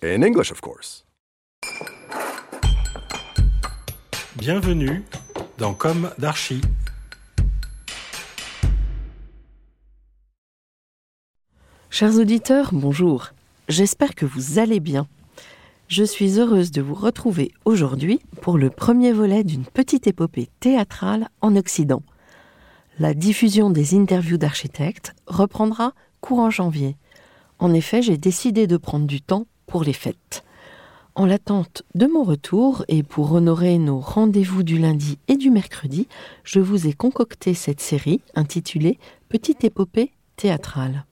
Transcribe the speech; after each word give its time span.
In 0.00 0.22
English, 0.22 0.52
of 0.52 0.60
course. 0.60 1.04
Bienvenue 4.36 5.02
dans 5.58 5.74
Comme 5.74 6.12
d'Archi. 6.18 6.60
Chers 11.90 12.16
auditeurs, 12.16 12.70
bonjour. 12.72 13.30
J'espère 13.68 14.14
que 14.14 14.24
vous 14.24 14.60
allez 14.60 14.78
bien. 14.78 15.08
Je 15.88 16.04
suis 16.04 16.38
heureuse 16.38 16.70
de 16.70 16.80
vous 16.80 16.94
retrouver 16.94 17.50
aujourd'hui 17.64 18.20
pour 18.40 18.56
le 18.56 18.70
premier 18.70 19.12
volet 19.12 19.42
d'une 19.42 19.64
petite 19.64 20.06
épopée 20.06 20.48
théâtrale 20.60 21.28
en 21.40 21.56
Occident. 21.56 22.04
La 23.00 23.14
diffusion 23.14 23.68
des 23.68 23.96
interviews 23.96 24.38
d'architectes 24.38 25.16
reprendra 25.26 25.92
courant 26.20 26.50
janvier. 26.50 26.96
En 27.58 27.74
effet, 27.74 28.00
j'ai 28.00 28.16
décidé 28.16 28.68
de 28.68 28.76
prendre 28.76 29.08
du 29.08 29.20
temps 29.20 29.48
pour 29.68 29.84
les 29.84 29.92
fêtes. 29.92 30.42
En 31.14 31.26
l'attente 31.26 31.82
de 31.94 32.06
mon 32.06 32.22
retour 32.22 32.84
et 32.88 33.02
pour 33.02 33.32
honorer 33.32 33.78
nos 33.78 33.98
rendez-vous 33.98 34.62
du 34.62 34.78
lundi 34.78 35.18
et 35.28 35.36
du 35.36 35.50
mercredi, 35.50 36.08
je 36.44 36.60
vous 36.60 36.86
ai 36.86 36.92
concocté 36.92 37.54
cette 37.54 37.80
série 37.80 38.20
intitulée 38.34 38.98
Petite 39.28 39.64
épopée 39.64 40.12
théâtrale. 40.36 41.04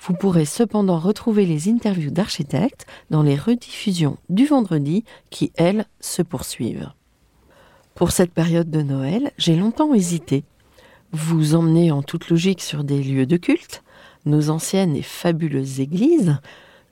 Vous 0.00 0.14
pourrez 0.14 0.44
cependant 0.44 0.98
retrouver 0.98 1.44
les 1.46 1.68
interviews 1.68 2.10
d'architectes 2.10 2.86
dans 3.10 3.22
les 3.22 3.36
rediffusions 3.36 4.18
du 4.28 4.46
vendredi 4.46 5.04
qui, 5.30 5.50
elles, 5.56 5.86
se 6.00 6.22
poursuivent. 6.22 6.92
Pour 7.94 8.12
cette 8.12 8.32
période 8.32 8.70
de 8.70 8.82
Noël, 8.82 9.32
j'ai 9.38 9.56
longtemps 9.56 9.94
hésité. 9.94 10.44
Vous 11.12 11.54
emmener 11.54 11.90
en 11.90 12.02
toute 12.02 12.28
logique 12.28 12.60
sur 12.60 12.84
des 12.84 13.02
lieux 13.02 13.26
de 13.26 13.36
culte, 13.36 13.82
nos 14.26 14.50
anciennes 14.50 14.94
et 14.94 15.02
fabuleuses 15.02 15.80
églises, 15.80 16.38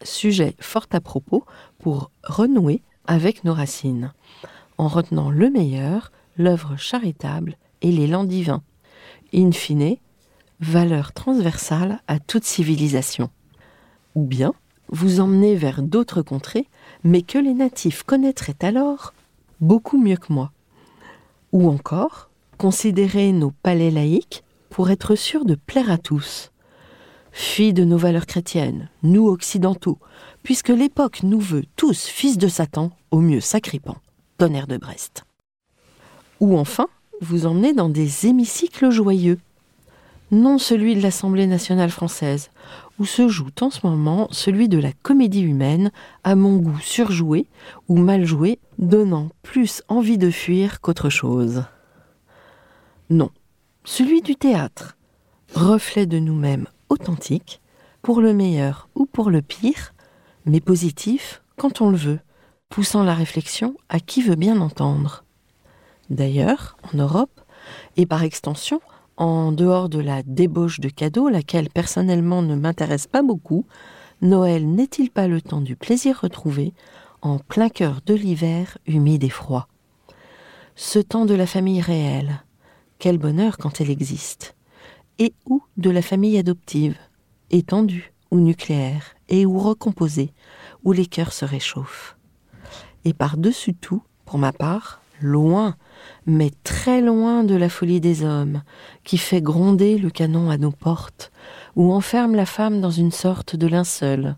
sujet 0.02 0.54
fort 0.60 0.86
à 0.92 1.00
propos 1.00 1.44
pour 1.78 2.10
renouer 2.22 2.82
avec 3.06 3.44
nos 3.44 3.54
racines, 3.54 4.12
en 4.78 4.88
retenant 4.88 5.30
le 5.30 5.50
meilleur, 5.50 6.12
l'œuvre 6.36 6.76
charitable 6.76 7.56
et 7.82 7.92
l'élan 7.92 8.24
divin. 8.24 8.62
In 9.34 9.52
fine, 9.52 9.96
valeur 10.60 11.12
transversale 11.12 12.00
à 12.08 12.18
toute 12.18 12.44
civilisation. 12.44 13.30
Ou 14.14 14.24
bien 14.24 14.54
vous 14.88 15.20
emmener 15.20 15.56
vers 15.56 15.82
d'autres 15.82 16.22
contrées, 16.22 16.68
mais 17.02 17.22
que 17.22 17.38
les 17.38 17.54
natifs 17.54 18.02
connaîtraient 18.02 18.62
alors 18.62 19.14
beaucoup 19.60 19.98
mieux 19.98 20.16
que 20.16 20.32
moi. 20.32 20.52
Ou 21.52 21.68
encore, 21.68 22.30
considérer 22.58 23.32
nos 23.32 23.50
palais 23.50 23.90
laïques 23.90 24.44
pour 24.70 24.90
être 24.90 25.14
sûrs 25.14 25.44
de 25.44 25.54
plaire 25.54 25.90
à 25.90 25.98
tous. 25.98 26.52
Filles 27.38 27.74
de 27.74 27.84
nos 27.84 27.98
valeurs 27.98 28.24
chrétiennes, 28.24 28.88
nous 29.02 29.28
occidentaux, 29.28 29.98
puisque 30.42 30.70
l'époque 30.70 31.22
nous 31.22 31.38
veut 31.38 31.64
tous 31.76 32.06
fils 32.06 32.38
de 32.38 32.48
Satan, 32.48 32.92
au 33.10 33.20
mieux 33.20 33.42
sacripants, 33.42 33.98
tonnerre 34.38 34.66
de 34.66 34.78
Brest. 34.78 35.26
Ou 36.40 36.56
enfin, 36.56 36.88
vous 37.20 37.44
emmener 37.44 37.74
dans 37.74 37.90
des 37.90 38.26
hémicycles 38.26 38.88
joyeux, 38.88 39.38
non 40.30 40.56
celui 40.56 40.94
de 40.94 41.02
l'Assemblée 41.02 41.46
nationale 41.46 41.90
française, 41.90 42.48
où 42.98 43.04
se 43.04 43.28
joue 43.28 43.50
en 43.60 43.68
ce 43.68 43.86
moment 43.86 44.28
celui 44.30 44.70
de 44.70 44.78
la 44.78 44.92
comédie 45.02 45.42
humaine, 45.42 45.92
à 46.24 46.36
mon 46.36 46.56
goût 46.56 46.80
surjoué 46.80 47.44
ou 47.88 47.98
mal 47.98 48.24
joué, 48.24 48.58
donnant 48.78 49.28
plus 49.42 49.82
envie 49.88 50.16
de 50.16 50.30
fuir 50.30 50.80
qu'autre 50.80 51.10
chose. 51.10 51.64
Non, 53.10 53.28
celui 53.84 54.22
du 54.22 54.36
théâtre, 54.36 54.96
reflet 55.54 56.06
de 56.06 56.18
nous-mêmes 56.18 56.66
authentique, 56.88 57.60
pour 58.02 58.20
le 58.20 58.32
meilleur 58.32 58.88
ou 58.94 59.06
pour 59.06 59.30
le 59.30 59.42
pire, 59.42 59.94
mais 60.44 60.60
positif 60.60 61.42
quand 61.56 61.80
on 61.80 61.90
le 61.90 61.96
veut, 61.96 62.20
poussant 62.68 63.04
la 63.04 63.14
réflexion 63.14 63.76
à 63.88 64.00
qui 64.00 64.22
veut 64.22 64.36
bien 64.36 64.60
entendre. 64.60 65.24
D'ailleurs, 66.10 66.76
en 66.92 66.98
Europe, 66.98 67.40
et 67.96 68.06
par 68.06 68.22
extension, 68.22 68.80
en 69.16 69.52
dehors 69.52 69.88
de 69.88 69.98
la 69.98 70.22
débauche 70.22 70.80
de 70.80 70.88
cadeaux, 70.88 71.28
laquelle 71.28 71.70
personnellement 71.70 72.42
ne 72.42 72.54
m'intéresse 72.54 73.06
pas 73.06 73.22
beaucoup, 73.22 73.66
Noël 74.22 74.68
n'est-il 74.68 75.10
pas 75.10 75.26
le 75.26 75.40
temps 75.40 75.60
du 75.60 75.76
plaisir 75.76 76.20
retrouvé, 76.20 76.74
en 77.22 77.38
plein 77.38 77.68
cœur 77.68 78.00
de 78.06 78.14
l'hiver 78.14 78.78
humide 78.86 79.24
et 79.24 79.30
froid? 79.30 79.68
Ce 80.74 80.98
temps 80.98 81.26
de 81.26 81.34
la 81.34 81.46
famille 81.46 81.80
réelle, 81.80 82.42
quel 82.98 83.18
bonheur 83.18 83.56
quand 83.58 83.80
elle 83.80 83.90
existe 83.90 84.55
Et 85.18 85.34
ou 85.46 85.62
de 85.76 85.90
la 85.90 86.02
famille 86.02 86.38
adoptive, 86.38 86.96
étendue 87.50 88.12
ou 88.30 88.38
nucléaire, 88.38 89.14
et 89.28 89.46
ou 89.46 89.58
recomposée, 89.58 90.32
où 90.84 90.92
les 90.92 91.06
cœurs 91.06 91.32
se 91.32 91.44
réchauffent. 91.44 92.16
Et 93.04 93.14
par-dessus 93.14 93.74
tout, 93.74 94.02
pour 94.24 94.38
ma 94.38 94.52
part, 94.52 95.00
loin, 95.20 95.76
mais 96.26 96.50
très 96.64 97.00
loin 97.00 97.44
de 97.44 97.54
la 97.54 97.68
folie 97.68 98.00
des 98.00 98.24
hommes, 98.24 98.62
qui 99.04 99.16
fait 99.16 99.40
gronder 99.40 99.98
le 99.98 100.10
canon 100.10 100.50
à 100.50 100.58
nos 100.58 100.72
portes, 100.72 101.32
ou 101.76 101.92
enferme 101.92 102.34
la 102.34 102.46
femme 102.46 102.80
dans 102.80 102.90
une 102.90 103.12
sorte 103.12 103.56
de 103.56 103.66
linceul, 103.66 104.36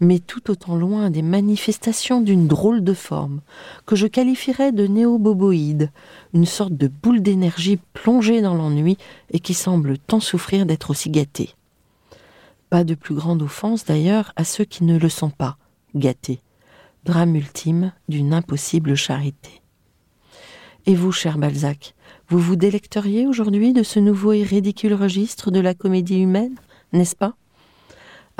mais 0.00 0.18
tout 0.18 0.50
autant 0.50 0.76
loin 0.76 1.10
des 1.10 1.22
manifestations 1.22 2.22
d'une 2.22 2.48
drôle 2.48 2.82
de 2.82 2.94
forme, 2.94 3.42
que 3.86 3.96
je 3.96 4.06
qualifierais 4.06 4.72
de 4.72 4.86
néoboboïde, 4.86 5.90
une 6.32 6.46
sorte 6.46 6.72
de 6.72 6.88
boule 6.88 7.22
d'énergie 7.22 7.78
plongée 7.92 8.40
dans 8.40 8.54
l'ennui 8.54 8.96
et 9.30 9.40
qui 9.40 9.54
semble 9.54 9.98
tant 9.98 10.20
souffrir 10.20 10.64
d'être 10.64 10.90
aussi 10.90 11.10
gâtée. 11.10 11.50
Pas 12.70 12.84
de 12.84 12.94
plus 12.94 13.14
grande 13.14 13.42
offense 13.42 13.84
d'ailleurs 13.84 14.32
à 14.36 14.44
ceux 14.44 14.64
qui 14.64 14.84
ne 14.84 14.98
le 14.98 15.08
sont 15.08 15.30
pas, 15.30 15.58
gâtés. 15.94 16.40
Drame 17.04 17.36
ultime 17.36 17.92
d'une 18.08 18.32
impossible 18.32 18.94
charité. 18.94 19.60
Et 20.86 20.94
vous, 20.94 21.12
cher 21.12 21.36
Balzac, 21.36 21.94
vous 22.28 22.38
vous 22.38 22.56
délecteriez 22.56 23.26
aujourd'hui 23.26 23.72
de 23.72 23.82
ce 23.82 23.98
nouveau 23.98 24.32
et 24.32 24.42
ridicule 24.42 24.94
registre 24.94 25.50
de 25.50 25.60
la 25.60 25.74
comédie 25.74 26.20
humaine, 26.20 26.54
n'est-ce 26.92 27.16
pas? 27.16 27.34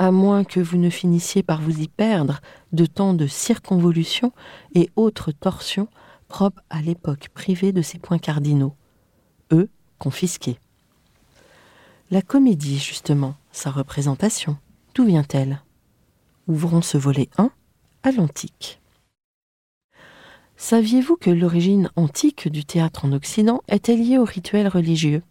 À 0.01 0.09
moins 0.09 0.43
que 0.43 0.59
vous 0.59 0.77
ne 0.77 0.89
finissiez 0.89 1.43
par 1.43 1.61
vous 1.61 1.79
y 1.79 1.87
perdre 1.87 2.41
de 2.71 2.87
tant 2.87 3.13
de 3.13 3.27
circonvolutions 3.27 4.33
et 4.73 4.89
autres 4.95 5.31
torsions 5.31 5.87
propres 6.27 6.63
à 6.71 6.81
l'époque 6.81 7.29
privée 7.35 7.71
de 7.71 7.83
ses 7.83 7.99
points 7.99 8.17
cardinaux, 8.17 8.73
eux 9.51 9.69
confisqués. 9.99 10.57
La 12.09 12.23
comédie, 12.23 12.79
justement, 12.79 13.35
sa 13.51 13.69
représentation, 13.69 14.57
d'où 14.95 15.05
vient-elle? 15.05 15.61
Ouvrons 16.47 16.81
ce 16.81 16.97
volet 16.97 17.29
1 17.37 17.51
à 18.01 18.11
l'antique. 18.11 18.81
Saviez-vous 20.57 21.15
que 21.15 21.29
l'origine 21.29 21.91
antique 21.95 22.47
du 22.47 22.65
théâtre 22.65 23.05
en 23.05 23.11
Occident 23.11 23.61
était 23.67 23.97
liée 23.97 24.17
au 24.17 24.25
rituel 24.25 24.67
religieux? 24.67 25.21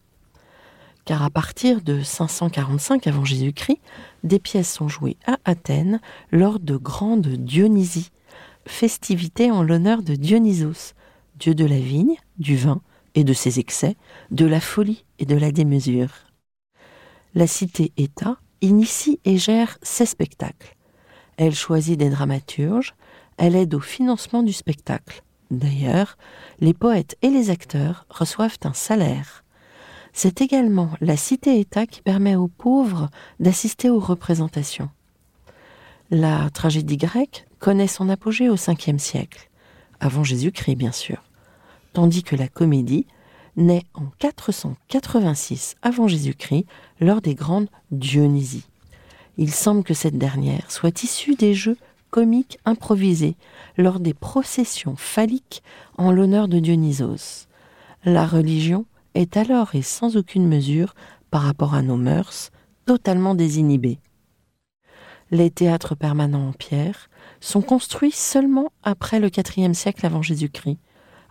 Car 1.10 1.24
à 1.24 1.30
partir 1.30 1.82
de 1.82 2.04
545 2.04 3.08
avant 3.08 3.24
Jésus-Christ, 3.24 3.80
des 4.22 4.38
pièces 4.38 4.72
sont 4.72 4.86
jouées 4.86 5.16
à 5.26 5.38
Athènes 5.44 6.00
lors 6.30 6.60
de 6.60 6.76
grandes 6.76 7.26
Dionysies, 7.26 8.12
festivités 8.64 9.50
en 9.50 9.64
l'honneur 9.64 10.04
de 10.04 10.14
Dionysos, 10.14 10.94
dieu 11.36 11.52
de 11.56 11.64
la 11.64 11.80
vigne, 11.80 12.14
du 12.38 12.54
vin 12.54 12.80
et 13.16 13.24
de 13.24 13.32
ses 13.32 13.58
excès, 13.58 13.96
de 14.30 14.46
la 14.46 14.60
folie 14.60 15.04
et 15.18 15.26
de 15.26 15.34
la 15.34 15.50
démesure. 15.50 16.12
La 17.34 17.48
cité-État 17.48 18.36
initie 18.60 19.18
et 19.24 19.36
gère 19.36 19.78
ses 19.82 20.06
spectacles. 20.06 20.76
Elle 21.38 21.56
choisit 21.56 21.98
des 21.98 22.10
dramaturges, 22.10 22.94
elle 23.36 23.56
aide 23.56 23.74
au 23.74 23.80
financement 23.80 24.44
du 24.44 24.52
spectacle. 24.52 25.24
D'ailleurs, 25.50 26.16
les 26.60 26.72
poètes 26.72 27.16
et 27.20 27.30
les 27.30 27.50
acteurs 27.50 28.06
reçoivent 28.10 28.58
un 28.62 28.74
salaire. 28.74 29.42
C'est 30.12 30.40
également 30.40 30.90
la 31.00 31.16
cité-État 31.16 31.86
qui 31.86 32.02
permet 32.02 32.36
aux 32.36 32.48
pauvres 32.48 33.08
d'assister 33.38 33.90
aux 33.90 34.00
représentations. 34.00 34.90
La 36.10 36.50
tragédie 36.50 36.96
grecque 36.96 37.46
connaît 37.60 37.86
son 37.86 38.08
apogée 38.08 38.48
au 38.48 38.56
Ve 38.56 38.98
siècle, 38.98 39.48
avant 40.00 40.24
Jésus-Christ 40.24 40.74
bien 40.74 40.92
sûr, 40.92 41.22
tandis 41.92 42.22
que 42.22 42.36
la 42.36 42.48
comédie 42.48 43.06
naît 43.56 43.84
en 43.94 44.06
486 44.18 45.76
avant 45.82 46.08
Jésus-Christ 46.08 46.66
lors 47.00 47.20
des 47.20 47.34
grandes 47.34 47.68
Dionysies. 47.90 48.66
Il 49.38 49.52
semble 49.52 49.84
que 49.84 49.94
cette 49.94 50.18
dernière 50.18 50.70
soit 50.70 51.02
issue 51.02 51.34
des 51.34 51.54
jeux 51.54 51.76
comiques 52.10 52.58
improvisés 52.64 53.36
lors 53.76 54.00
des 54.00 54.14
processions 54.14 54.96
phalliques 54.96 55.62
en 55.96 56.10
l'honneur 56.10 56.48
de 56.48 56.58
Dionysos. 56.58 57.46
La 58.04 58.26
religion 58.26 58.84
est 59.14 59.36
alors 59.36 59.74
et 59.74 59.82
sans 59.82 60.16
aucune 60.16 60.46
mesure 60.46 60.94
par 61.30 61.42
rapport 61.42 61.74
à 61.74 61.82
nos 61.82 61.96
mœurs 61.96 62.50
totalement 62.86 63.34
désinhibée. 63.34 63.98
Les 65.30 65.50
théâtres 65.50 65.94
permanents 65.94 66.48
en 66.48 66.52
pierre 66.52 67.08
sont 67.40 67.62
construits 67.62 68.10
seulement 68.10 68.72
après 68.82 69.20
le 69.20 69.28
IVe 69.28 69.74
siècle 69.74 70.04
avant 70.04 70.22
Jésus-Christ, 70.22 70.78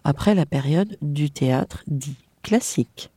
après 0.03 0.35
la 0.35 0.45
période 0.45 0.97
du 1.01 1.31
théâtre 1.31 1.83
dit 1.87 2.15
classique. 2.41 3.11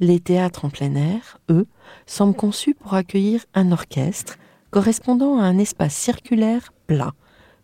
Les 0.00 0.18
théâtres 0.18 0.64
en 0.64 0.70
plein 0.70 0.94
air, 0.94 1.38
eux, 1.50 1.66
semblent 2.06 2.34
conçus 2.34 2.74
pour 2.74 2.94
accueillir 2.94 3.44
un 3.54 3.70
orchestre 3.70 4.38
correspondant 4.70 5.38
à 5.38 5.44
un 5.44 5.58
espace 5.58 5.94
circulaire 5.94 6.72
plat, 6.86 7.12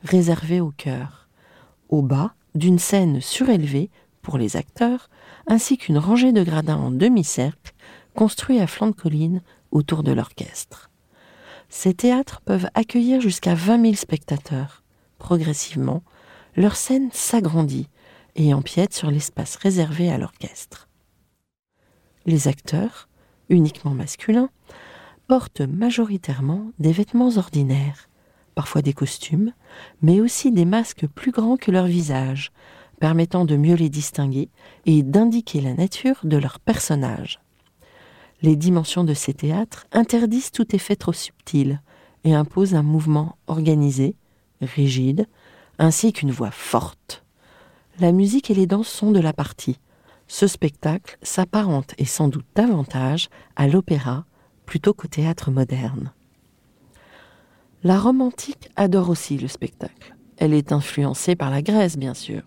réservé 0.04 0.60
au 0.60 0.70
chœur. 0.70 1.28
Au 1.88 2.02
bas, 2.02 2.34
d'une 2.54 2.78
scène 2.78 3.20
surélevée 3.20 3.90
pour 4.22 4.38
les 4.38 4.56
acteurs, 4.56 5.08
ainsi 5.46 5.78
qu'une 5.78 5.98
rangée 5.98 6.32
de 6.32 6.42
gradins 6.42 6.76
en 6.76 6.90
demi-cercle 6.90 7.72
construits 8.14 8.60
à 8.60 8.66
flanc 8.66 8.88
de 8.88 8.94
colline 8.94 9.42
autour 9.70 10.02
de 10.02 10.12
l'orchestre. 10.12 10.90
Ces 11.68 11.94
théâtres 11.94 12.40
peuvent 12.44 12.68
accueillir 12.74 13.20
jusqu'à 13.20 13.54
20 13.54 13.82
000 13.82 13.94
spectateurs. 13.94 14.82
Progressivement, 15.18 16.02
leur 16.56 16.74
scène 16.76 17.10
s'agrandit 17.12 17.88
et 18.34 18.54
empiète 18.54 18.92
sur 18.92 19.10
l'espace 19.10 19.56
réservé 19.56 20.10
à 20.10 20.18
l'orchestre. 20.18 20.88
Les 22.26 22.48
acteurs, 22.48 23.08
uniquement 23.48 23.92
masculins, 23.92 24.50
portent 25.26 25.60
majoritairement 25.60 26.72
des 26.78 26.92
vêtements 26.92 27.36
ordinaires, 27.36 28.08
parfois 28.54 28.82
des 28.82 28.92
costumes, 28.92 29.52
mais 30.02 30.20
aussi 30.20 30.50
des 30.50 30.64
masques 30.64 31.06
plus 31.06 31.30
grands 31.30 31.56
que 31.56 31.70
leur 31.70 31.86
visage, 31.86 32.50
permettant 33.00 33.44
de 33.44 33.56
mieux 33.56 33.74
les 33.74 33.88
distinguer 33.88 34.50
et 34.86 35.02
d'indiquer 35.02 35.60
la 35.60 35.74
nature 35.74 36.20
de 36.22 36.36
leur 36.36 36.60
personnage. 36.60 37.40
Les 38.42 38.56
dimensions 38.56 39.04
de 39.04 39.14
ces 39.14 39.34
théâtres 39.34 39.86
interdisent 39.90 40.52
tout 40.52 40.74
effet 40.76 40.96
trop 40.96 41.12
subtil 41.12 41.80
et 42.24 42.34
imposent 42.34 42.74
un 42.74 42.82
mouvement 42.82 43.36
organisé, 43.48 44.14
rigide, 44.60 45.26
ainsi 45.78 46.12
qu'une 46.12 46.30
voix 46.30 46.50
forte. 46.50 47.24
La 47.98 48.12
musique 48.12 48.50
et 48.50 48.54
les 48.54 48.66
danses 48.66 48.88
sont 48.88 49.10
de 49.10 49.20
la 49.20 49.32
partie. 49.32 49.78
Ce 50.28 50.46
spectacle 50.46 51.18
s'apparente 51.22 51.94
et 51.98 52.04
sans 52.04 52.28
doute 52.28 52.46
davantage 52.54 53.28
à 53.56 53.66
l'opéra 53.66 54.24
plutôt 54.64 54.94
qu'au 54.94 55.08
théâtre 55.08 55.50
moderne. 55.50 56.12
La 57.82 57.98
Rome 57.98 58.20
antique 58.20 58.68
adore 58.76 59.08
aussi 59.08 59.38
le 59.38 59.48
spectacle. 59.48 60.14
Elle 60.36 60.54
est 60.54 60.70
influencée 60.72 61.34
par 61.34 61.50
la 61.50 61.62
Grèce, 61.62 61.96
bien 61.96 62.14
sûr. 62.14 62.42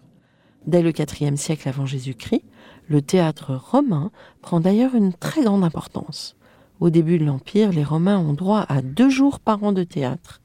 Dès 0.65 0.81
le 0.81 0.93
IVe 0.97 1.35
siècle 1.35 1.67
avant 1.67 1.85
Jésus-Christ, 1.85 2.43
le 2.87 3.01
théâtre 3.01 3.53
romain 3.55 4.11
prend 4.41 4.61
d'ailleurs 4.61 4.95
une 4.95 5.13
très 5.13 5.43
grande 5.43 5.63
importance. 5.63 6.35
Au 6.79 6.89
début 6.89 7.17
de 7.17 7.25
l'Empire, 7.25 7.71
les 7.71 7.83
Romains 7.83 8.17
ont 8.17 8.33
droit 8.33 8.65
à 8.69 8.81
deux 8.81 9.09
jours 9.09 9.39
par 9.39 9.63
an 9.63 9.73
de 9.73 9.83
théâtre. 9.83 10.41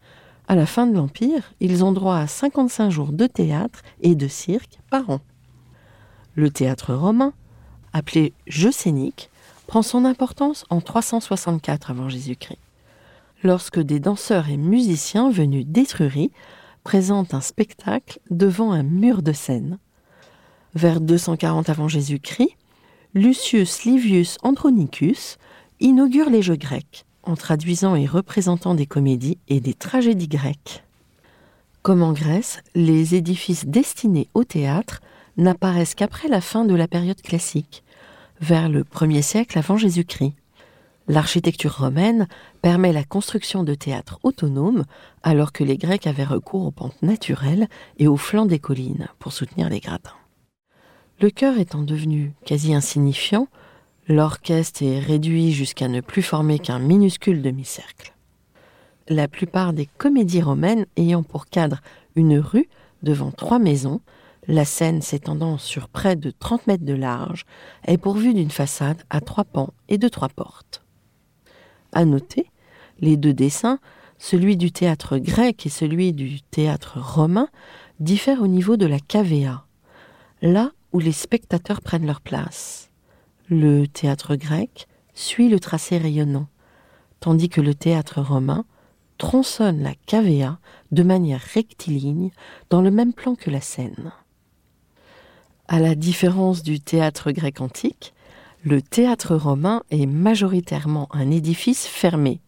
À 0.48 0.54
la 0.56 0.66
fin 0.66 0.86
de 0.86 0.94
l'Empire, 0.94 1.52
ils 1.60 1.84
ont 1.84 1.92
droit 1.92 2.16
à 2.16 2.26
55 2.26 2.90
jours 2.90 3.12
de 3.12 3.26
théâtre 3.26 3.82
et 4.00 4.14
de 4.14 4.28
cirque 4.28 4.78
par 4.90 5.08
an. 5.08 5.20
Le 6.34 6.50
théâtre 6.50 6.94
romain, 6.94 7.32
appelé 7.92 8.32
jeu 8.46 8.72
scénique, 8.72 9.30
prend 9.66 9.82
son 9.82 10.04
importance 10.04 10.64
en 10.70 10.80
364 10.80 11.90
avant 11.90 12.08
Jésus-Christ, 12.08 12.58
lorsque 13.42 13.80
des 13.80 14.00
danseurs 14.00 14.48
et 14.48 14.56
musiciens 14.56 15.30
venus 15.30 15.66
d'Étrurie 15.66 16.32
présentent 16.82 17.34
un 17.34 17.40
spectacle 17.40 18.20
devant 18.30 18.72
un 18.72 18.82
mur 18.82 19.22
de 19.22 19.32
scène 19.32 19.78
vers 20.74 21.00
240 21.00 21.68
avant 21.68 21.88
Jésus-Christ, 21.88 22.56
Lucius 23.14 23.84
Livius 23.84 24.38
Andronicus 24.42 25.38
inaugure 25.80 26.30
les 26.30 26.42
Jeux 26.42 26.56
grecs 26.56 27.04
en 27.22 27.36
traduisant 27.36 27.94
et 27.94 28.06
représentant 28.06 28.74
des 28.74 28.86
comédies 28.86 29.38
et 29.48 29.60
des 29.60 29.74
tragédies 29.74 30.28
grecques. 30.28 30.84
Comme 31.82 32.02
en 32.02 32.12
Grèce, 32.12 32.60
les 32.74 33.14
édifices 33.14 33.66
destinés 33.66 34.28
au 34.34 34.44
théâtre 34.44 35.00
n'apparaissent 35.36 35.94
qu'après 35.94 36.28
la 36.28 36.40
fin 36.40 36.64
de 36.64 36.74
la 36.74 36.88
période 36.88 37.20
classique, 37.20 37.84
vers 38.40 38.68
le 38.68 38.82
1er 38.84 39.22
siècle 39.22 39.58
avant 39.58 39.76
Jésus-Christ. 39.76 40.34
L'architecture 41.06 41.78
romaine 41.78 42.28
permet 42.60 42.92
la 42.92 43.04
construction 43.04 43.64
de 43.64 43.74
théâtres 43.74 44.18
autonomes 44.22 44.84
alors 45.22 45.52
que 45.52 45.64
les 45.64 45.78
Grecs 45.78 46.06
avaient 46.06 46.24
recours 46.24 46.66
aux 46.66 46.70
pentes 46.70 47.02
naturelles 47.02 47.68
et 47.98 48.08
aux 48.08 48.18
flancs 48.18 48.46
des 48.46 48.58
collines 48.58 49.08
pour 49.18 49.32
soutenir 49.32 49.70
les 49.70 49.80
gradins. 49.80 50.12
Le 51.20 51.30
chœur 51.30 51.58
étant 51.58 51.82
devenu 51.82 52.32
quasi 52.44 52.74
insignifiant, 52.74 53.48
l'orchestre 54.06 54.84
est 54.84 55.00
réduit 55.00 55.50
jusqu'à 55.50 55.88
ne 55.88 56.00
plus 56.00 56.22
former 56.22 56.60
qu'un 56.60 56.78
minuscule 56.78 57.42
demi-cercle. 57.42 58.14
La 59.08 59.26
plupart 59.26 59.72
des 59.72 59.86
comédies 59.98 60.42
romaines 60.42 60.86
ayant 60.96 61.24
pour 61.24 61.46
cadre 61.46 61.80
une 62.14 62.38
rue 62.38 62.68
devant 63.02 63.32
trois 63.32 63.58
maisons, 63.58 64.00
la 64.46 64.64
scène 64.64 65.02
s'étendant 65.02 65.58
sur 65.58 65.88
près 65.88 66.14
de 66.14 66.30
30 66.30 66.68
mètres 66.68 66.84
de 66.84 66.94
large, 66.94 67.46
est 67.84 67.98
pourvue 67.98 68.32
d'une 68.32 68.52
façade 68.52 69.02
à 69.10 69.20
trois 69.20 69.44
pans 69.44 69.74
et 69.88 69.98
de 69.98 70.06
trois 70.06 70.28
portes. 70.28 70.84
À 71.90 72.04
noter, 72.04 72.48
les 73.00 73.16
deux 73.16 73.34
dessins, 73.34 73.80
celui 74.18 74.56
du 74.56 74.70
théâtre 74.70 75.18
grec 75.18 75.66
et 75.66 75.70
celui 75.70 76.12
du 76.12 76.42
théâtre 76.42 77.00
romain, 77.00 77.48
diffèrent 77.98 78.42
au 78.42 78.46
niveau 78.46 78.76
de 78.76 78.86
la 78.86 79.00
cavea. 79.00 79.64
Là 80.42 80.70
où 80.92 80.98
les 80.98 81.12
spectateurs 81.12 81.80
prennent 81.80 82.06
leur 82.06 82.20
place. 82.20 82.90
Le 83.48 83.86
théâtre 83.86 84.36
grec 84.36 84.86
suit 85.14 85.48
le 85.48 85.60
tracé 85.60 85.98
rayonnant, 85.98 86.48
tandis 87.20 87.48
que 87.48 87.60
le 87.60 87.74
théâtre 87.74 88.20
romain 88.20 88.64
tronçonne 89.18 89.82
la 89.82 89.94
cavea 90.06 90.58
de 90.92 91.02
manière 91.02 91.40
rectiligne 91.40 92.30
dans 92.70 92.80
le 92.80 92.90
même 92.90 93.12
plan 93.12 93.34
que 93.34 93.50
la 93.50 93.60
scène. 93.60 94.12
À 95.66 95.80
la 95.80 95.94
différence 95.94 96.62
du 96.62 96.80
théâtre 96.80 97.32
grec 97.32 97.60
antique, 97.60 98.14
le 98.64 98.80
théâtre 98.80 99.36
romain 99.36 99.82
est 99.90 100.06
majoritairement 100.06 101.08
un 101.10 101.30
édifice 101.30 101.86
fermé, 101.86 102.40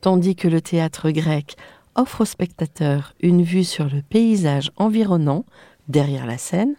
tandis 0.00 0.36
que 0.36 0.48
le 0.48 0.60
théâtre 0.60 1.10
grec 1.10 1.56
offre 1.94 2.22
aux 2.22 2.26
spectateurs 2.26 3.14
une 3.20 3.42
vue 3.42 3.64
sur 3.64 3.88
le 3.88 4.02
paysage 4.02 4.72
environnant 4.76 5.44
derrière 5.88 6.26
la 6.26 6.38
scène 6.38 6.74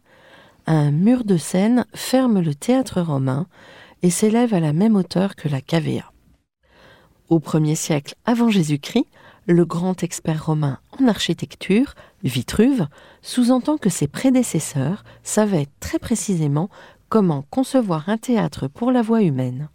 un 0.68 0.92
mur 0.92 1.24
de 1.24 1.38
scène 1.38 1.86
ferme 1.94 2.40
le 2.40 2.56
théâtre 2.56 3.02
romain 3.02 3.48
et 4.02 4.10
s'élève 4.10 4.54
à 4.54 4.60
la 4.60 4.74
même 4.74 4.96
hauteur 4.96 5.36
que 5.36 5.48
la 5.48 5.62
cavea. 5.62 6.12
Au 7.30 7.40
1er 7.40 7.76
siècle 7.76 8.16
avant 8.26 8.50
Jésus-Christ, 8.50 9.08
le 9.48 9.66
grand 9.66 10.04
expert 10.04 10.46
romain 10.46 10.80
en 11.00 11.08
architecture, 11.08 11.94
Vitruve, 12.24 12.88
sous-entend 13.22 13.78
que 13.78 13.90
ses 13.90 14.08
prédécesseurs 14.08 15.04
savaient 15.24 15.68
très 15.80 16.00
précisément 16.00 16.70
comment 17.10 17.44
concevoir 17.50 18.10
un 18.10 18.18
théâtre 18.18 18.68
pour 18.68 18.92
la 18.92 19.02
voix 19.02 19.22
humaine. 19.22 19.70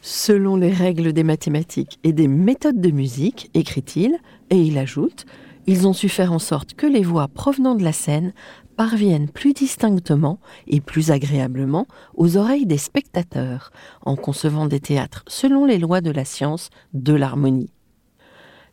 Selon 0.00 0.56
les 0.56 0.72
règles 0.72 1.12
des 1.12 1.22
mathématiques 1.24 1.98
et 2.02 2.12
des 2.12 2.28
méthodes 2.28 2.80
de 2.80 2.90
musique, 2.90 3.50
écrit-il, 3.54 4.18
et 4.50 4.60
il 4.60 4.78
ajoute, 4.78 5.26
ils 5.66 5.86
ont 5.86 5.92
su 5.92 6.08
faire 6.08 6.32
en 6.32 6.40
sorte 6.40 6.74
que 6.74 6.86
les 6.86 7.04
voix 7.04 7.28
provenant 7.28 7.76
de 7.76 7.84
la 7.84 7.92
scène 7.92 8.32
parviennent 8.76 9.28
plus 9.28 9.52
distinctement 9.52 10.38
et 10.66 10.80
plus 10.80 11.10
agréablement 11.10 11.86
aux 12.14 12.36
oreilles 12.36 12.66
des 12.66 12.78
spectateurs 12.78 13.70
en 14.02 14.16
concevant 14.16 14.66
des 14.66 14.80
théâtres 14.80 15.24
selon 15.28 15.64
les 15.64 15.78
lois 15.78 16.00
de 16.00 16.10
la 16.10 16.24
science 16.24 16.70
de 16.92 17.14
l'harmonie. 17.14 17.70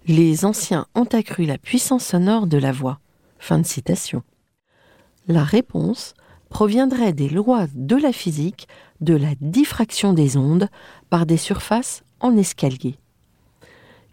Les 0.08 0.46
anciens 0.46 0.88
ont 0.96 1.06
accru 1.06 1.46
la 1.46 1.58
puissance 1.58 2.06
sonore 2.06 2.48
de 2.48 2.58
la 2.58 2.72
voix. 2.72 3.00
La 5.27 5.44
réponse 5.44 6.13
proviendrait 6.50 7.13
des 7.13 7.29
lois 7.29 7.68
de 7.74 7.96
la 7.96 8.12
physique 8.12 8.68
de 9.01 9.15
la 9.15 9.34
diffraction 9.39 10.13
des 10.13 10.36
ondes 10.36 10.68
par 11.10 11.25
des 11.25 11.38
surfaces 11.38 12.03
en 12.20 12.36
escalier. 12.36 12.98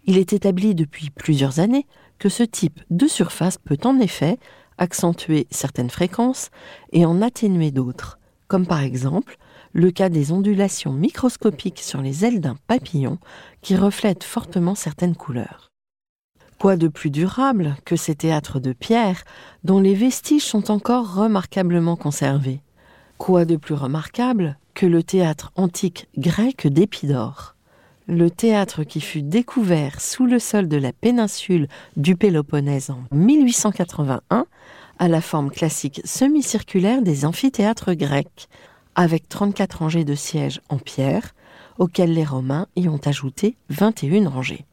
Il 0.05 0.17
est 0.17 0.33
établi 0.33 0.75
depuis 0.75 1.09
plusieurs 1.09 1.59
années 1.59 1.85
que 2.19 2.29
ce 2.29 2.43
type 2.43 2.79
de 2.89 3.07
surface 3.07 3.57
peut 3.57 3.77
en 3.83 3.99
effet 3.99 4.37
accentuer 4.77 5.47
certaines 5.51 5.89
fréquences 5.89 6.49
et 6.91 7.05
en 7.05 7.21
atténuer 7.21 7.71
d'autres, 7.71 8.19
comme 8.47 8.65
par 8.65 8.81
exemple 8.81 9.37
le 9.73 9.91
cas 9.91 10.09
des 10.09 10.31
ondulations 10.31 10.93
microscopiques 10.93 11.79
sur 11.79 12.01
les 12.01 12.25
ailes 12.25 12.41
d'un 12.41 12.57
papillon 12.67 13.19
qui 13.61 13.75
reflètent 13.75 14.23
fortement 14.23 14.75
certaines 14.75 15.15
couleurs. 15.15 15.71
Quoi 16.59 16.75
de 16.75 16.87
plus 16.87 17.11
durable 17.11 17.75
que 17.85 17.95
ces 17.95 18.15
théâtres 18.15 18.59
de 18.59 18.73
pierre 18.73 19.23
dont 19.63 19.79
les 19.79 19.93
vestiges 19.93 20.45
sont 20.45 20.71
encore 20.71 21.13
remarquablement 21.13 21.95
conservés? 21.95 22.61
Quoi 23.19 23.45
de 23.45 23.57
plus 23.57 23.75
remarquable 23.75 24.57
que 24.73 24.87
le 24.87 25.03
théâtre 25.03 25.51
antique 25.55 26.07
grec 26.17 26.65
d'Épidore? 26.65 27.55
Le 28.07 28.31
théâtre 28.31 28.83
qui 28.83 29.01
fut 29.01 29.21
découvert 29.21 30.01
sous 30.01 30.25
le 30.25 30.39
sol 30.39 30.67
de 30.67 30.77
la 30.77 30.93
péninsule 30.93 31.67
du 31.95 32.15
Péloponnèse 32.15 32.89
en 32.89 33.03
1881 33.11 34.45
a 34.99 35.07
la 35.07 35.21
forme 35.21 35.51
classique 35.51 36.01
semi-circulaire 36.03 37.01
des 37.01 37.25
amphithéâtres 37.25 37.93
grecs, 37.93 38.49
avec 38.95 39.29
34 39.29 39.79
rangées 39.79 40.05
de 40.05 40.15
sièges 40.15 40.61
en 40.69 40.77
pierre, 40.77 41.33
auxquelles 41.77 42.13
les 42.13 42.25
Romains 42.25 42.67
y 42.75 42.89
ont 42.89 42.99
ajouté 43.05 43.55
21 43.69 44.29
rangées. 44.29 44.65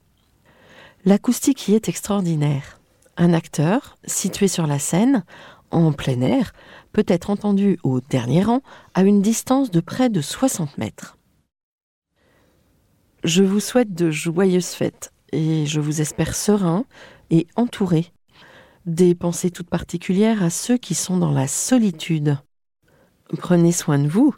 L'acoustique 1.05 1.69
y 1.69 1.75
est 1.75 1.89
extraordinaire. 1.89 2.81
Un 3.17 3.33
acteur, 3.35 3.99
situé 4.07 4.49
sur 4.49 4.67
la 4.67 4.79
scène, 4.79 5.25
en 5.71 5.93
plein 5.93 6.21
air, 6.23 6.53
peut 6.93 7.05
être 7.07 7.31
entendu 7.31 7.79
au 7.83 8.01
dernier 8.01 8.43
rang 8.43 8.63
à 8.95 9.03
une 9.03 9.21
distance 9.21 9.71
de 9.71 9.81
près 9.81 10.09
de 10.09 10.21
60 10.21 10.79
mètres. 10.79 11.19
Je 13.23 13.43
vous 13.43 13.61
souhaite 13.61 13.95
de 13.95 14.11
joyeuses 14.11 14.69
fêtes 14.69 15.13
et 15.33 15.67
je 15.67 15.81
vous 15.81 16.01
espère 16.01 16.35
serein 16.35 16.85
et 17.31 17.47
entouré. 17.57 18.14
Des 18.87 19.15
pensées 19.15 19.51
toutes 19.51 19.71
particulières 19.71 20.43
à 20.43 20.51
ceux 20.51 20.77
qui 20.77 20.95
sont 20.95 21.17
dans 21.17 21.33
la 21.33 21.49
solitude. 21.49 22.37
Prenez 23.39 23.73
soin 23.73 23.99
de 23.99 24.09
vous 24.09 24.35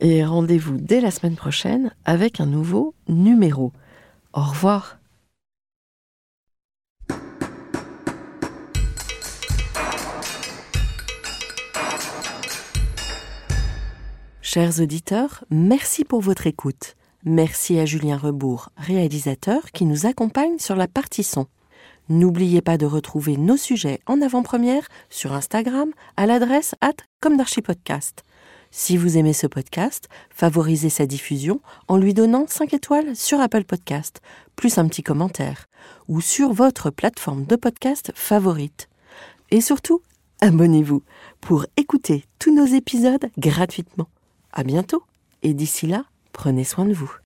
et 0.00 0.24
rendez-vous 0.24 0.76
dès 0.76 1.00
la 1.00 1.12
semaine 1.12 1.36
prochaine 1.36 1.94
avec 2.04 2.40
un 2.40 2.46
nouveau 2.46 2.94
numéro. 3.08 3.72
Au 4.32 4.42
revoir. 4.42 4.98
Chers 14.42 14.80
auditeurs, 14.80 15.44
merci 15.50 16.04
pour 16.04 16.22
votre 16.22 16.48
écoute. 16.48 16.96
Merci 17.24 17.78
à 17.78 17.84
Julien 17.84 18.16
Rebourg, 18.16 18.70
réalisateur, 18.76 19.70
qui 19.72 19.84
nous 19.84 20.06
accompagne 20.06 20.58
sur 20.58 20.76
la 20.76 20.88
partie 20.88 21.24
son. 21.24 21.46
N'oubliez 22.08 22.60
pas 22.60 22.78
de 22.78 22.86
retrouver 22.86 23.36
nos 23.36 23.56
sujets 23.56 24.00
en 24.06 24.20
avant-première 24.20 24.88
sur 25.10 25.32
Instagram 25.32 25.90
à 26.16 26.26
l'adresse 26.26 26.74
at. 26.80 26.94
Si 28.70 28.96
vous 28.96 29.16
aimez 29.16 29.32
ce 29.32 29.46
podcast, 29.46 30.08
favorisez 30.30 30.90
sa 30.90 31.06
diffusion 31.06 31.60
en 31.88 31.96
lui 31.96 32.14
donnant 32.14 32.46
5 32.46 32.74
étoiles 32.74 33.16
sur 33.16 33.40
Apple 33.40 33.64
Podcast, 33.64 34.20
plus 34.54 34.78
un 34.78 34.86
petit 34.86 35.02
commentaire, 35.02 35.66
ou 36.08 36.20
sur 36.20 36.52
votre 36.52 36.90
plateforme 36.90 37.46
de 37.46 37.56
podcast 37.56 38.12
favorite. 38.14 38.88
Et 39.50 39.60
surtout, 39.60 40.02
abonnez-vous 40.40 41.02
pour 41.40 41.66
écouter 41.76 42.24
tous 42.38 42.54
nos 42.54 42.66
épisodes 42.66 43.30
gratuitement. 43.38 44.08
À 44.52 44.62
bientôt, 44.62 45.02
et 45.42 45.54
d'ici 45.54 45.86
là, 45.86 46.04
Prenez 46.36 46.64
soin 46.64 46.84
de 46.84 46.92
vous. 46.92 47.25